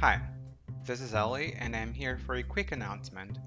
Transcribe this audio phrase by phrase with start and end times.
[0.00, 0.20] Hi,
[0.84, 3.38] this is Ellie, and I'm here for a quick announcement.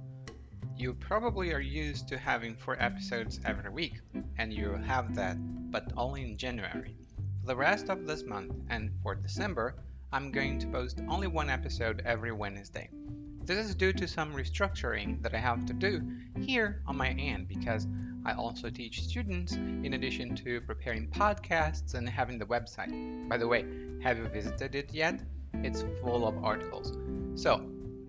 [0.76, 4.00] You probably are used to having four episodes every week,
[4.40, 5.38] and you have that,
[5.70, 6.96] but only in January.
[7.42, 9.76] For the rest of this month and for December,
[10.12, 12.90] I'm going to post only one episode every Wednesday.
[13.46, 16.02] This is due to some restructuring that I have to do
[16.36, 17.86] here on my end because
[18.26, 23.30] I also teach students in addition to preparing podcasts and having the website.
[23.30, 23.66] By the way,
[24.02, 25.22] have you visited it yet?
[25.64, 26.94] It's full of articles.
[27.36, 27.62] So,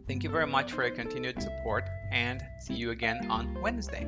[0.06, 4.06] thank you very much for your continued support and see you again on Wednesday.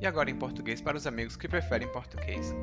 [0.00, 2.54] E agora em português para os amigos que preferem português.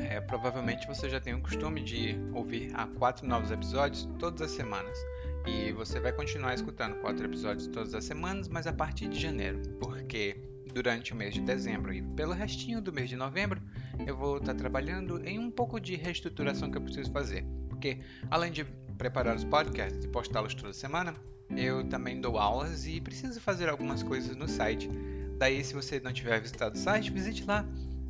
[0.00, 4.50] É, provavelmente você já tem o costume de ouvir há quatro novos episódios todas as
[4.50, 4.98] semanas.
[5.46, 9.60] E você vai continuar escutando quatro episódios todas as semanas, mas a partir de janeiro,
[9.78, 10.36] porque
[10.74, 13.60] durante o mês de dezembro e pelo restinho do mês de novembro
[14.06, 17.44] eu vou estar trabalhando em um pouco de reestruturação que eu preciso fazer
[17.80, 17.98] porque
[18.30, 18.66] além de
[19.00, 21.14] preparar os podcasts e postá-los toda semana,
[21.56, 24.90] eu também dou aulas e preciso fazer algumas coisas no site.
[25.38, 27.64] Daí, se você não tiver visitado o site, visite lá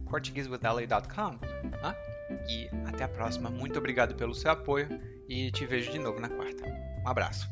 [0.08, 1.38] portuguesewithally.com.
[1.80, 1.94] Tá?
[2.48, 3.48] E até a próxima.
[3.48, 4.88] Muito obrigado pelo seu apoio
[5.28, 6.64] e te vejo de novo na quarta.
[7.04, 7.48] Um abraço.